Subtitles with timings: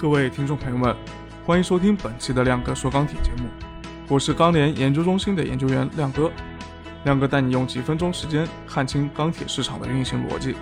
[0.00, 0.96] 各位听众朋友们，
[1.44, 3.48] 欢迎收听本期的亮哥说钢铁节目，
[4.08, 6.30] 我是钢联研究中心的研究员亮哥。
[7.04, 10.54] 亮哥带你用几分钟时间看清钢铁市场的运行逻辑。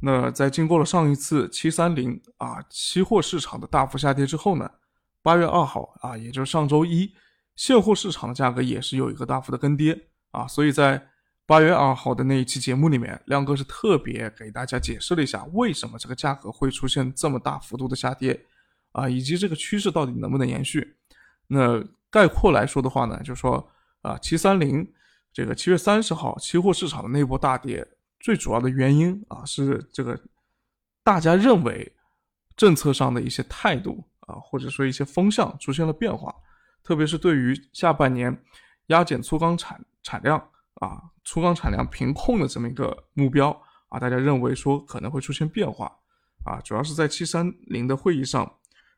[0.00, 4.70] 那在经过了上一次七三零啊期货市场的大幅下跌之后呢，
[5.24, 7.12] 八月二号啊，也就是上周一，
[7.56, 11.04] 现货市场的价格也是有一个大幅的跟跌啊，所以在
[11.46, 18.46] 八月二号的那一期节目里面，亮哥是特别给大家解释了一下为什么这个价格会出现这么大幅度的下跌
[18.92, 20.96] 啊，以及这个趋势到底能不能延续。
[21.46, 23.68] 那概括来说的话呢，就说
[24.00, 24.90] 啊，七三零
[25.34, 27.86] 这个七月三十号期货市场的那波大跌，
[28.20, 30.18] 最主要的原因啊是这个
[31.02, 31.92] 大家认为
[32.56, 36.34] 政策上的一些态度啊，或者说一些风向出现了变化，
[36.82, 38.34] 特别是对于下半年
[38.86, 40.38] 压减粗钢产产量
[40.76, 43.50] 啊，粗钢产量平控的这么一个目标
[43.88, 45.90] 啊，大家认为说可能会出现变化
[46.44, 48.44] 啊，主要是在七三零的会议上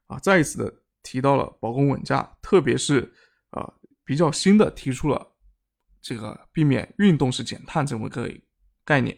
[0.06, 0.74] 啊，再一次的。
[1.08, 3.14] 提到了保供稳价，特别是
[3.50, 3.74] 呃
[4.04, 5.34] 比较新的提出了
[6.02, 8.28] 这个避免运动式减碳这么个
[8.84, 9.16] 概念。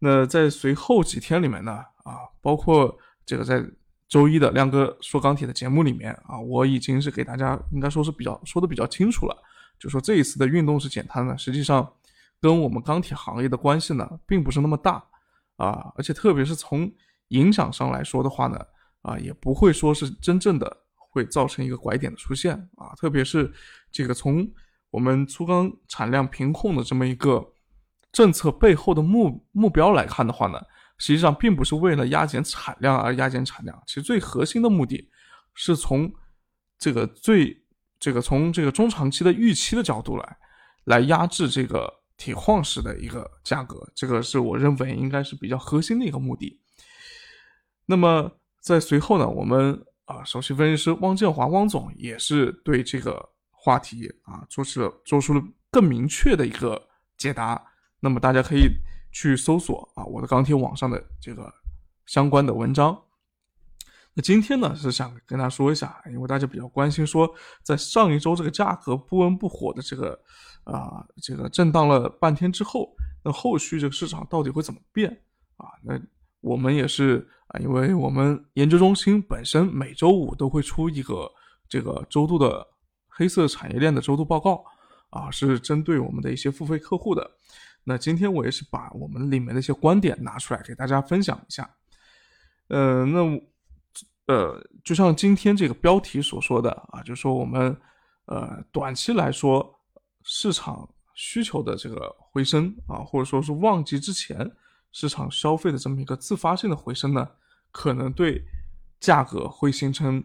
[0.00, 1.70] 那在随后几天里面呢，
[2.02, 3.64] 啊，包括这个在
[4.08, 9.36] 周一的亮哥说钢铁的节目里面啊，我已经是给大家应该说是比较说的比较清楚了，
[9.78, 11.88] 就说这一次的运动式减碳呢，实际上
[12.40, 15.04] 跟我们钢铁行业的关系呢并不是那么大
[15.56, 16.90] 啊，而且特别是从
[17.28, 18.58] 影响上来说的话呢，
[19.02, 20.84] 啊也不会说是真正的。
[21.10, 23.50] 会造成一个拐点的出现啊，特别是
[23.90, 24.46] 这个从
[24.90, 27.44] 我们粗钢产量平控的这么一个
[28.12, 30.60] 政策背后的目目标来看的话呢，
[30.98, 35.10] 实际上并不是为了压减产量而压减产量，其实最核心的目的
[35.54, 36.12] 是从
[36.78, 37.56] 这个最
[37.98, 40.36] 这个从这个中长期的预期的角度来
[40.84, 46.60] 来压制这个铁矿石的一个价格，这个是我认为应该是比较核心的一个目的。
[47.86, 49.82] 那么在随后呢，我们。
[50.08, 56.82] 啊，首席分析师汪建华汪总也是对这个话题啊做出了做出了更明确的一个
[57.18, 57.62] 解答。
[58.00, 58.70] 那么大家可以
[59.12, 61.52] 去搜索啊我的钢铁网上的这个
[62.06, 62.98] 相关的文章。
[64.14, 67.30] 那今天呢是想跟大家说一下，因为大家比较关心说，
[67.62, 70.18] 在上一周这个价格不温不火的这个
[70.72, 75.10] 啊这个震荡了半天之后，那后续这个市场到底会怎么变
[75.56, 75.66] 啊？
[75.82, 76.00] 那
[76.40, 77.28] 我们也是。
[77.48, 81.26] 啊，因为我们研究中心本身每周五都会出一个
[81.66, 82.66] 这个周度的
[83.08, 84.62] 黑色产业链的周度报告，
[85.08, 87.26] 啊，是针对我们的一些付费客户的。
[87.84, 91.74] 那今天我也是把我们里面的一些观点拿出来给大家分享一下。
[92.68, 93.40] 呃，那
[94.26, 97.74] 呃，就像今天这个标题所说的啊，就说我们
[98.26, 99.77] 呃短期来说
[100.30, 104.48] 市场需求的这个回升啊，或者说是旺季之前。
[104.90, 107.28] 市场消费的这么一个自发性的回升呢，
[107.70, 108.42] 可能对
[108.98, 110.22] 价格会形成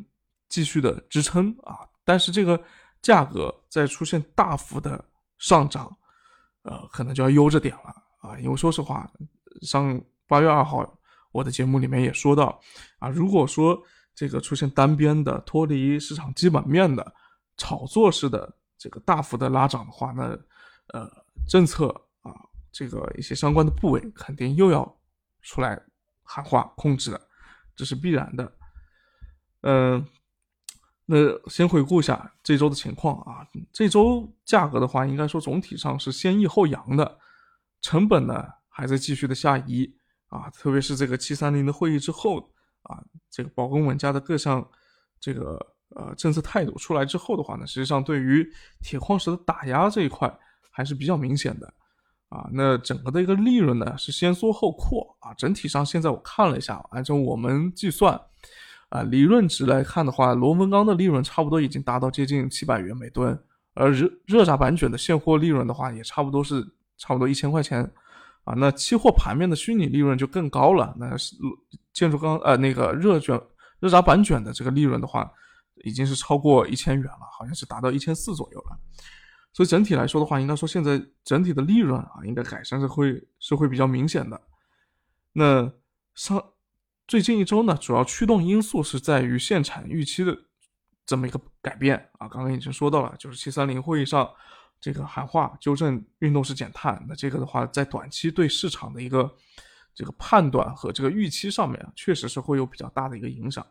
[0.47, 2.59] 继续的支撑啊，但是这个
[3.01, 5.03] 价格在出现大幅的
[5.37, 5.95] 上涨，
[6.63, 9.09] 呃，可能就要悠着点了啊，因为说实话，
[9.63, 10.97] 上八月二号
[11.33, 12.59] 我的节目里面也说到
[12.99, 13.77] 啊，如果说
[14.15, 17.13] 这个出现单边的脱离市场基本面的
[17.57, 20.37] 炒作式的这个大幅的拉涨的话，那
[20.87, 21.09] 呃
[21.47, 21.87] 政策
[22.23, 22.33] 啊。
[22.75, 24.83] 这个一些相关的部位肯定又要
[25.43, 25.79] 出来
[26.23, 27.21] 喊话控制的，
[27.75, 28.51] 这是必然的。
[29.61, 30.03] 嗯，
[31.05, 31.17] 那
[31.47, 37.19] 先回顾一下这周的情况啊，这周价格的话，应该说总体上是先抑后扬的，
[37.79, 39.95] 成本呢还在继续的下移
[40.29, 42.39] 啊，特别是这个七三零的会议之后
[42.81, 44.67] 啊，这个保供稳价的各项
[45.19, 48.47] 这个呃政策态度出来之后的话呢，实际上对于
[48.81, 50.31] 铁矿石的打压这一块
[50.69, 51.73] 还是比较明显的。
[52.29, 58.19] 啊，那整个的一个利润呢是先缩后扩啊，整体上现在我看了一下，按照我们计算，
[58.89, 63.39] 啊，利润值来看的话，螺纹钢的利润差不多已经达到接近七百元每吨，
[63.75, 66.67] 而热热轧板卷的现货利润的话，也差不多是
[66.97, 67.83] 差不多一千块钱，
[68.45, 71.15] 啊，那期货盘面的虚拟利润就更高了，那
[71.93, 73.39] 建筑钢呃那个热卷
[73.79, 75.31] 热轧板卷的这个利润的话，
[75.83, 78.79] 已经是超过一千元了，好像是达到一千四左右了。
[79.53, 84.41] 所以整体来说的话，应该说现在整体的利润啊，应该改善是会是会比较明显的。
[85.33, 85.71] 那
[86.15, 86.43] 上
[87.07, 90.35] 最近一周呢，主要驱动因素是在于限产预期的
[91.05, 92.27] 这么一个改变啊。
[92.27, 94.27] 刚刚已经说到了，就是七三零会议上
[94.79, 99.31] 这个喊话纠正运动式减碳，那这个的话在短期对市场的一个
[99.93, 103.63] 这个判断和这个预期上面，确实是会有比较大的一个影响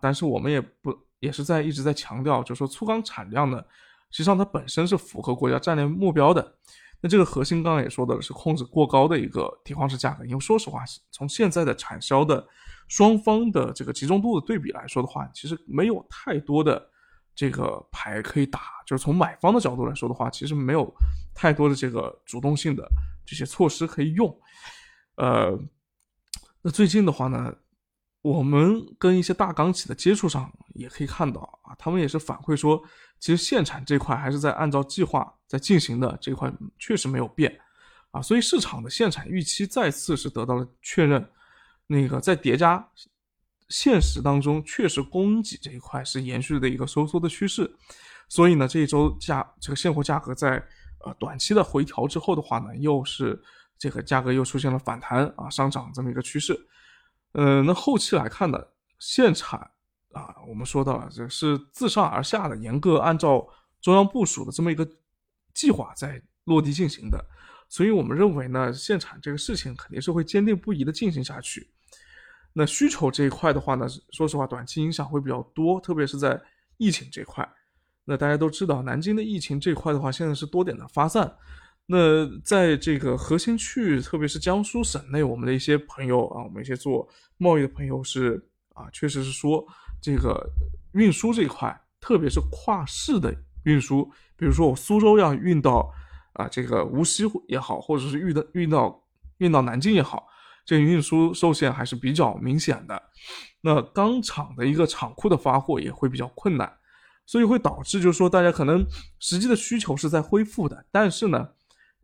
[0.00, 3.62] 但是我们也不也是在一直在强调，就是说粗钢产量呢。
[4.10, 6.54] 实际上，它本身是符合国家战略目标的。
[7.00, 12.46] 那这个核心刚刚也说的是控制过高的一个铁矿石价格，因为说实话，从现在的产销的
[12.86, 16.80] 双方的这个集中度的对比来说的话，其实没有太多的
[17.34, 18.60] 这个牌可以打。
[18.86, 20.94] 就是从买方的角度来说的话，其实没有
[21.34, 22.88] 太多的这个主动性的
[23.26, 24.32] 这些措施可以用。
[25.16, 25.58] 呃，
[26.62, 27.52] 那最近的话呢，
[28.24, 32.82] 我们跟一些大钢企的接触上也可以看到啊，他们也是反馈说，
[33.20, 35.30] 其实限产这块还是在按照计划。
[35.46, 37.60] 在进行的这块确实没有变，
[38.10, 41.24] 啊，所以市场的限产预期再次是得到了确认。
[41.86, 42.84] 那个在叠加
[43.68, 47.70] 现实当中，确实供给这一块是延续的一个收缩的趋势。
[48.28, 50.60] 所以呢，这一周价这个现货价格在
[51.04, 53.40] 呃短期的回调之后的话呢，又是
[53.78, 56.58] 这个价格又出现了反弹啊上涨这么一个趋势。
[57.34, 58.58] 呃，那后期来看呢，
[58.98, 59.60] 限产
[60.10, 63.46] 啊，我们说到了这是自上而下的，严格按照
[63.80, 64.84] 中央部署的这么一个。
[65.54, 67.24] 计划在落地进行的，
[67.68, 71.70] 所以我们认为呢，限产这个事情肯定是会坚定不移的进行下去。
[72.52, 76.42] 那需求这一块的话呢，说实话，短期影响会比较多，特别是在
[76.76, 77.48] 疫情这块。
[78.04, 81.32] 那大家都知道，南京的疫情这块的话，现在是多点的发散。
[81.86, 88.42] 那在这个核心区域，特别是江苏省内，我们的一些朋友啊，我们一些做贸易的朋友是
[88.74, 89.66] 啊，确实是说
[90.00, 90.50] 这个
[90.92, 93.34] 运输这一块，特别是跨市的。
[93.64, 94.04] 运输，
[94.36, 95.90] 比如说我苏州要运到
[96.34, 99.02] 啊这个无锡也好，或者是运到运到
[99.38, 100.28] 运到南京也好，
[100.66, 103.02] 这个运输受限还是比较明显的。
[103.62, 106.70] 那钢厂的一个厂库的发货也会比较困难，
[107.24, 108.84] 所以会导致就是说大家可能
[109.18, 111.48] 实际的需求是在恢复的，但是呢，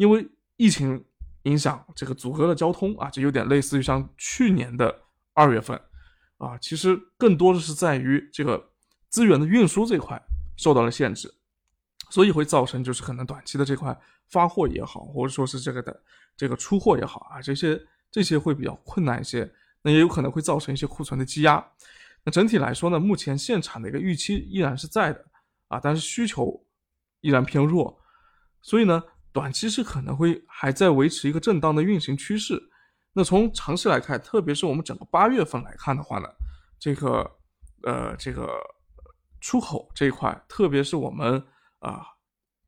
[0.00, 0.26] 因为
[0.56, 1.04] 疫情
[1.42, 5.02] 影响这个阻隔了交通啊，这有点类似于像去年的
[5.34, 5.78] 二月份
[6.38, 8.70] 啊，其实更多的是在于这个
[9.10, 10.18] 资源的运输这块
[10.56, 11.34] 受到了限制。
[12.08, 13.94] 所以会造成就是可能短期的这块
[14.28, 16.02] 发货也好，或者说是这个的
[16.34, 17.78] 这个出货也好啊，这些
[18.10, 19.52] 这些会比较困难一些。
[19.82, 21.62] 那也有可能会造成一些库存的积压。
[22.24, 25.22] 那整体来说呢，目前现产的一个预期依然是在的
[25.68, 26.64] 啊，但是需求
[27.20, 28.00] 依然偏弱。
[28.62, 32.60] 所以呢，短期是可能会还在维持一个震荡的运行趋势。
[33.12, 36.28] 那从长期来看，特别是我们整个八月份来看的话呢，
[36.78, 37.30] 这个
[37.82, 38.48] 呃这个
[39.40, 41.42] 出口这一块，特别是我们。
[41.80, 42.04] 啊，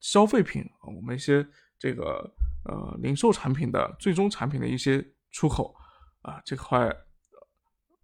[0.00, 1.46] 消费品，我们一些
[1.78, 2.32] 这个
[2.64, 5.76] 呃零售产品的最终产品的一些出口
[6.22, 6.90] 啊，这块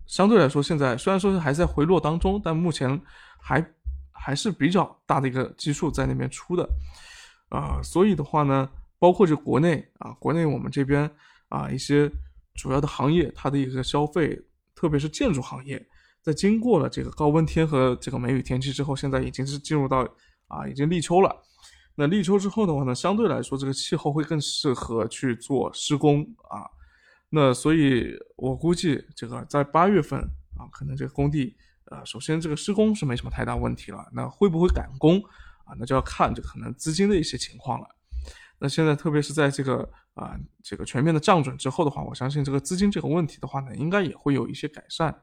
[0.06, 3.00] 相对来说现在虽然说是还在回落当中，但目前
[3.40, 3.66] 还
[4.12, 6.68] 还是比较大的一个基数在那边出的
[7.48, 8.68] 啊，所以的话呢，
[8.98, 11.10] 包括这国内啊，国内我们这边
[11.48, 12.10] 啊一些
[12.54, 14.40] 主要的行业，它的一个消费，
[14.74, 15.84] 特别是建筑行业，
[16.22, 20.08] 在经过了这个高温天和这个梅雨天气之后，现在已经是进入到。
[20.50, 21.42] 啊，已经立秋了。
[21.94, 26.64] 那立秋之后的话呢，相对来说这个气候会更适合去做施工啊。
[27.28, 30.18] 那所以我估计这个在八月份
[30.56, 31.54] 啊，可能这个工地
[31.90, 34.08] 呃，首先这个施工是没什么太大问题了。
[34.10, 35.22] 那会不会赶工
[35.68, 35.76] 啊？
[35.78, 37.86] 那就要看这可能资金的一些情况了。
[38.58, 45.14] 那现在特别是在这个啊这个全面的降准之后的话，我相信这个资金这个问题的话呢，应该也会有一些改善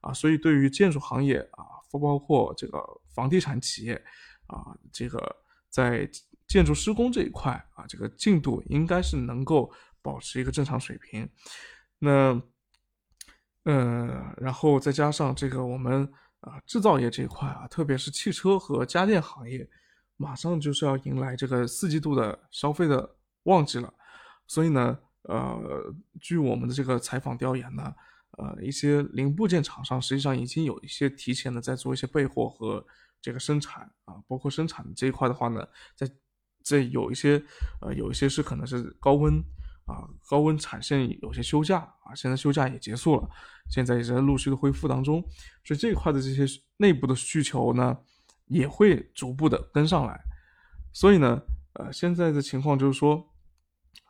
[0.00, 0.12] 啊。
[0.12, 2.82] 所以对于建筑行业啊，不包括这个
[3.14, 4.02] 房地产企业。
[4.48, 5.34] 啊，这个
[5.70, 6.06] 在
[6.46, 9.72] 建筑施工这一块啊，这个进度应该是能够
[10.02, 11.26] 保持一个正常水平。
[11.98, 12.38] 那，
[13.62, 16.06] 呃，然后再加上这个我们
[16.40, 19.66] 啊制造业这一块啊，特别是汽车和家电行业，
[20.22, 23.92] 马上就是要迎来这个四季度的消费的旺季了。
[24.46, 27.94] 所以呢，呃，据我们的这个采访调研呢，
[28.38, 32.84] 呃，一些零部件厂商实际上已经有一些提前的在做一些备货和。
[33.24, 35.64] 这个生产啊，包括生产这一块的话呢，
[35.94, 36.10] 在
[36.64, 37.40] 这有一些
[37.80, 39.34] 呃，有一些是可能是高温
[39.86, 43.30] 啊，高温产线有些休假啊，现在休假也结束了，
[43.70, 45.22] 现在也在陆续的恢复当中，
[45.64, 46.44] 所以这一块的这些
[46.78, 47.96] 内部的需求呢，
[48.52, 50.20] 也会逐步的跟上来。
[50.92, 51.40] 所以呢，
[51.72, 53.24] 呃，现在的情况就是说，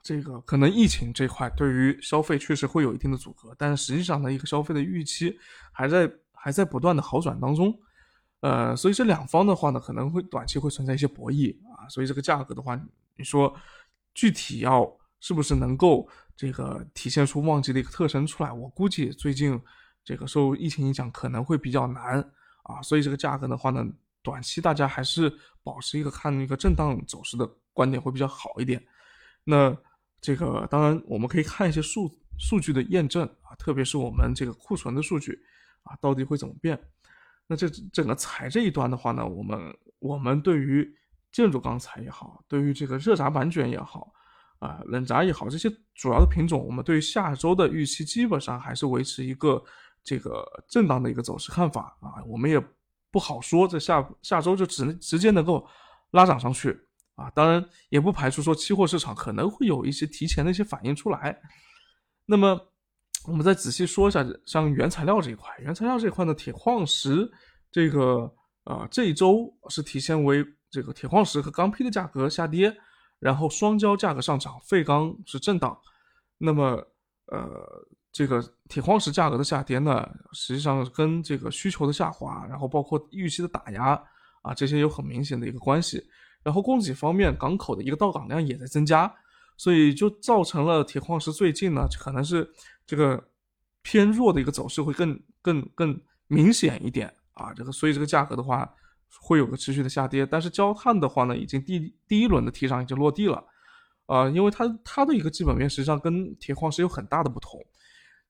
[0.02, 5.38] 这个可能疫情这块对于消费确实会有一定的阻隔，但是实际上的一个消费的预期
[5.70, 7.72] 还在还在不断的好转当中。
[8.40, 12.74] 呃，所以这两方的话呢，可能会短期会存在一些博弈啊，所以这个价格的话，
[13.16, 13.54] 你说
[14.12, 14.84] 具体要
[15.20, 19.56] 是不是能够这个体现出旺季的一个特征出来，我估计最近
[20.02, 22.18] 这个受疫情影响可能会比较难
[22.64, 23.86] 啊，所以这个价格的话呢，
[24.22, 28.82] 短期大家还是保持一个看一个震荡走势的观点会比较好一点。
[29.44, 29.76] 那
[30.20, 35.38] 这个当然我们可以看一些数数据的验证啊，特别是我们这个库存的数据
[35.82, 36.80] 啊，到底会怎么变。
[37.46, 40.88] 那这整个材这一端的话呢，我们我们对于
[41.32, 44.12] 建筑钢材也好，对于这个热轧板卷也好，
[44.60, 49.62] 啊冷轧也好，这些主要的品种，我们对下周的预期基本上还是维持一个
[50.04, 52.62] 这个震荡的一个走势看法啊，我们也
[53.12, 55.64] 不好说这下下周就只能直接能够
[56.10, 56.70] 拉涨上去
[57.14, 61.38] 啊，当然也不排除说期货市场可能会有一些提前的一些反应出来。
[62.26, 62.58] 那么
[63.26, 67.30] 我们再仔细说一下，像原材料这一块，原材料这一块呢，铁矿石
[67.70, 72.74] 这个呃这一周是体现为这个铁矿石和钢坯的价格下跌。
[73.20, 75.78] 然后双焦价格上涨，废钢是震荡。
[76.38, 76.84] 那么，
[77.26, 84.00] 呃，这个铁矿石价格的下跌呢，实际上跟这个需求的下滑，然后包括预期的打压
[84.42, 86.04] 啊，这些有很明显的一个关系。
[86.42, 89.12] 然后供给方面，港口的一个到港量也在增加，
[89.56, 92.48] 所以就造成了铁矿石最近呢，可能是
[92.86, 93.22] 这个
[93.82, 97.52] 偏弱的一个走势会更更更明显一点啊。
[97.54, 98.72] 这个所以这个价格的话。
[99.20, 103.44] 会有个持续的下跌，但是焦炭的话呢，已经第第一轮的提涨已经落地了，
[104.06, 107.60] 啊，因为它它的一个基本面实际上跟铁矿石有很大的不同，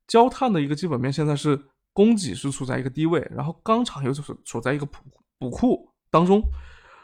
[0.06, 1.60] 焦炭的一个基本面现在是
[1.92, 4.98] 供给是处在一个低位，然后钢厂又是处在一个补
[5.38, 6.42] 补库当中，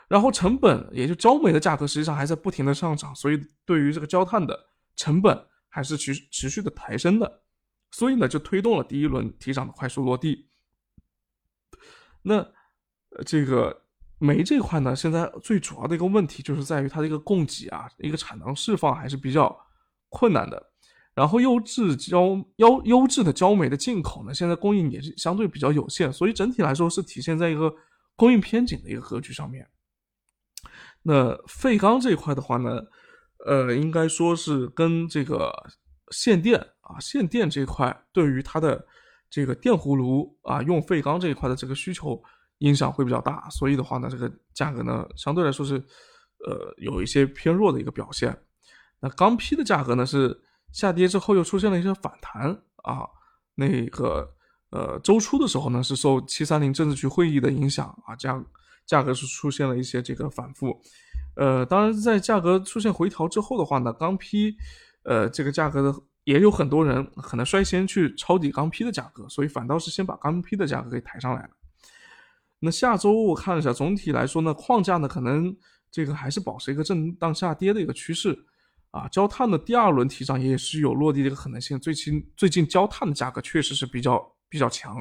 [0.09, 4.59] 然后成本也就焦煤的价格实际上还在不停的上涨，所以对于这个焦炭的
[4.97, 7.43] 成本还是持持续的抬升的，
[7.90, 10.49] 所以呢就推动了第一轮提涨的快速落地，
[12.23, 12.47] 那。
[13.25, 13.85] 这个
[14.19, 19.59] 煤这块呢，现在最主要的一个问题就是在于它的一个供给啊，一个产能释放还是比较
[20.11, 20.68] 困难的。
[21.19, 27.75] 然后优质焦优优质的焦煤的进口呢，现在供应也是相对比较有限，所以整体来说是体现在一个
[28.15, 29.67] 供应偏紧的一个格局上面。
[31.03, 32.81] 那废钢这一块的话呢，
[33.45, 35.53] 呃，应该说是跟这个
[36.13, 38.87] 限电啊，限电这一块对于它的
[39.29, 42.23] 这个电葫芦啊，用废钢这一块的这个需求。
[42.59, 45.75] 影响会比较大，所以的话呢，这个价格呢相对来说是，
[46.45, 48.37] 呃，有一些偏弱的一个表现。
[48.99, 50.37] 那钢坯的价格呢是
[50.73, 52.51] 下跌之后又出现了一些反弹
[52.83, 53.07] 啊。
[53.55, 54.35] 那个
[54.71, 58.45] 呃周初的时候呢是受七三零政治局会议的影响啊，价
[58.87, 60.81] 价格是出现了一些这个反复。
[61.35, 64.57] 呃，当然在价格出现回调之后的话呢，钢坯
[65.03, 71.51] 呃这个价格的也有很多人可能率先去抄底钢坯的价格，所以反倒是先把钢坯的价格给抬上来了。
[72.61, 75.57] 那下周我看了一下，总体来说呢，框架呢可能
[75.91, 78.37] 这个还是保持一个震荡下跌的一个趋势，
[78.90, 81.78] 啊，焦炭的第二轮提涨也是有落地的一个可能性。
[81.78, 84.97] 最近最近焦炭的价格确实是比较比较强，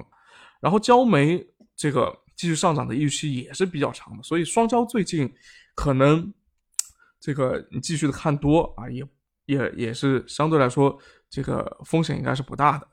[0.59, 5.33] 然后焦煤这个继续上涨的预期也是比较长的，所以双焦最近
[5.75, 6.33] 可能
[7.19, 9.07] 这个你继续的看多啊，也
[9.45, 10.97] 也也是相对来说
[11.29, 12.87] 这个风险应该是不大的。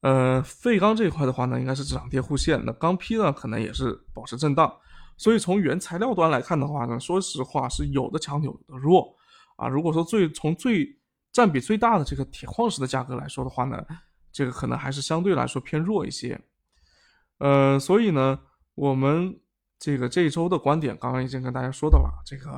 [0.00, 2.62] 呃，废钢这一块的话呢，应该是涨跌互现。
[2.64, 4.72] 那钢坯呢，可能也是保持震荡。
[5.16, 9.12] 所以从原材料端来看的话呢，说实话是有的强有的弱
[9.58, 9.68] 啊。
[9.68, 10.98] 如果说最从最
[11.30, 13.84] 占比最大的这个铁矿石的价格来说的话呢，
[14.32, 16.40] 这个可能还是相对来说偏弱一些。
[17.36, 18.40] 呃，所以呢，
[18.74, 19.38] 我们
[19.78, 22.22] 这个这一周的观点，刚刚已经跟大家说到了。
[22.24, 22.50] 这个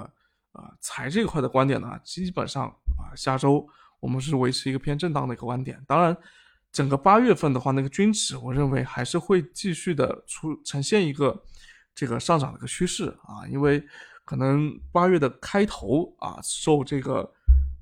[0.53, 3.67] 啊，财这一块的观点呢，基本上啊，下周
[3.99, 5.83] 我们是维持一个偏震荡的一个观点。
[5.89, 6.17] 当然。
[6.73, 11.43] 整个八月份的话，那个均值，我认为还是会继续的出呈现一个
[11.97, 13.85] 这个上涨的一个趋势啊，因为
[14.31, 17.29] 可能八月的开头啊，受这个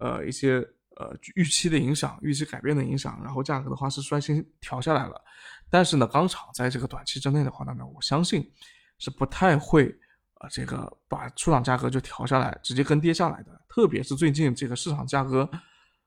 [0.01, 5.23] 呃一些呃预期的影响、预期改变的影响，然后价格的话是率先调下来了。
[5.69, 8.51] 但是呢，钢厂在这个短期之内的话呢，我相信
[8.99, 9.95] 是不太会
[10.37, 13.61] 啊这个把出厂价格就调下来，直接跟跌下来的。
[13.69, 15.47] 特别是最近这个市场价格，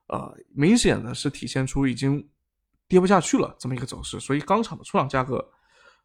[0.08, 2.28] 呃，明显的是体现出已经。
[2.88, 5.38] 跌不下去了，这么一个走势，所以钢厂的出厂价格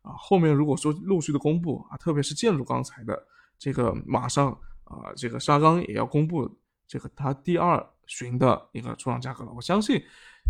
[0.03, 3.27] 啊，后面如果说陆续的公布啊，特别是建筑钢材的
[3.59, 4.51] 这个马上
[4.85, 6.49] 啊，这个沙钢也要公布
[6.87, 10.03] 这个它第二旬的一个出厂价格了，我相信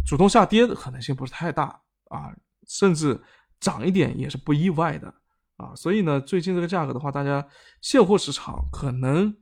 [0.05, 2.35] 主动下跌的可能性不是太大啊，
[2.67, 3.19] 甚至
[3.59, 5.13] 涨一点也是不意外的
[5.57, 7.47] 啊，所以呢，最近这个价格的话，大家
[7.81, 9.35] 现货市场可能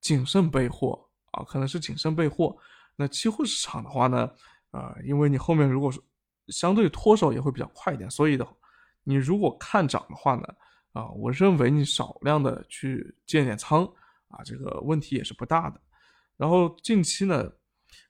[0.00, 2.56] 谨慎备货啊，可能是谨慎备货。
[2.96, 4.30] 那期货市场的话呢，
[4.70, 6.02] 啊，因为你后面如果说
[6.48, 8.46] 相对脱手也会比较快一点，所以的，
[9.02, 10.44] 你如果看涨的话呢，
[10.92, 13.84] 啊，我认为你少量的去建点仓
[14.28, 15.80] 啊，这个问题也是不大的。
[16.36, 17.50] 然后近期呢，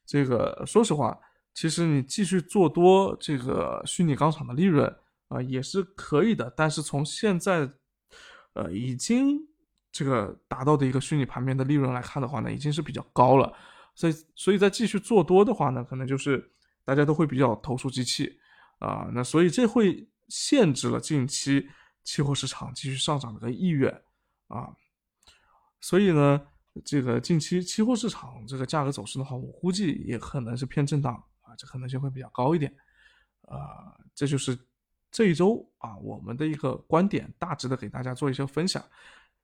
[0.04, 1.18] 这个说实话，
[1.54, 4.92] 其实你继续做多这个虚拟钢厂的利润
[5.28, 6.52] 啊，也是可以的。
[6.56, 7.70] 但是从现在，
[8.54, 9.38] 呃，已经
[9.90, 13.52] 这个达到的一个虚拟盘面的利润来看的话呢，已经是比较高了。
[13.94, 16.50] 所以，所以再继续做多的话呢，可能就是。
[16.84, 18.40] 大家都会比较投鼠忌器
[18.80, 21.64] 啊，那所以这会限制了近期
[22.04, 24.02] 期货市场继续上涨的意愿
[24.48, 24.74] 啊。
[25.80, 26.40] 所以呢，
[26.84, 32.72] 这个近期期货市场这个价格走势的话，我估计也可能是偏震荡啊，这可能性会比较高一点。
[33.42, 33.58] 呃，
[34.14, 34.56] 这就是
[35.10, 38.82] 这一周啊我们的一个观点，大致的给大家做一些分享。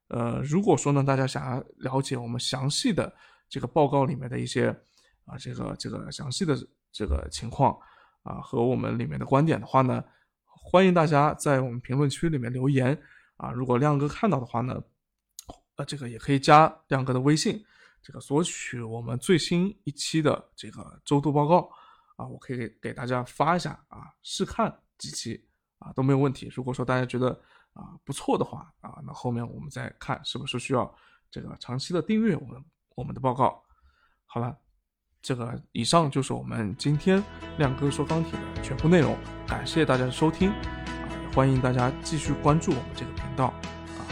[0.07, 3.15] 呃，如果说呢，大家想要了解我们详细的
[3.49, 4.69] 这个报告里面的一些
[5.27, 6.57] 啊这个这个详细的
[6.93, 7.79] 这个情况
[8.23, 10.03] 啊和我们里面的观点的话呢，
[10.63, 13.01] 欢迎大家在我们评论区里面留言
[13.37, 13.51] 啊。
[13.51, 14.83] 如果亮哥看到的话呢。
[15.79, 17.65] 呃，这个也可以加亮哥的微信，
[18.03, 21.71] 这个索取我们最新一期的这个周度报告
[22.17, 25.49] 啊，我可以给给大家发一下啊，试看几期
[25.79, 26.51] 啊都没有问题。
[26.53, 27.29] 如果说大家觉得
[27.75, 30.93] 啊不错的话啊，那后面我们再看是不是需要
[31.31, 32.65] 这个长期的订阅我们
[32.97, 33.63] 我们的报告。
[34.27, 34.59] 好了，
[35.29, 37.23] 这个以上就是我们今天
[37.59, 39.15] 亮哥说钢铁的全部内容，
[39.47, 40.57] 感谢大家的收听啊，
[41.35, 44.09] 欢迎大家继续关注我们这个频道啊。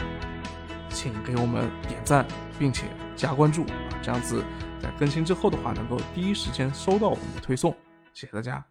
[0.89, 2.23] 请给我们点赞，
[2.59, 4.43] 并且加关注啊，这样子
[4.79, 7.75] 在更新之后的话，能够第一时间收到我们的推送。
[8.13, 8.63] 谢谢大家。